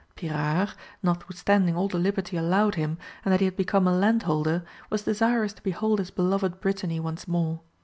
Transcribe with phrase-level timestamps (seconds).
[0.15, 0.73] Pyrard,
[1.03, 5.53] notwithstanding all the liberty allowed him, and that he had become a landholder, was desirous
[5.53, 7.61] to behold his beloved Brittany once more.